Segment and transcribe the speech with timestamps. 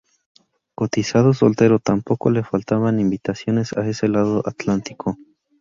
[0.73, 5.15] Cotizado soltero, tampoco le faltaban invitaciones a ese lado del Atlántico.